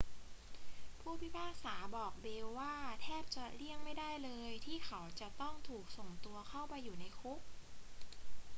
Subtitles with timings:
[1.01, 7.39] ผู้พิพากษาบอกเบลกว่า แทบจะเลี่ยงไม่ได้เลย ที่เขาจะต้องถูกส่งตัวเข้าไปอยู่ในคุก